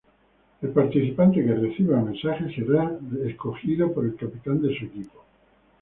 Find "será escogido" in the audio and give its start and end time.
2.55-3.93